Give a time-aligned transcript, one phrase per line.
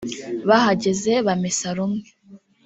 [0.47, 2.01] bahageze bamesa rumwe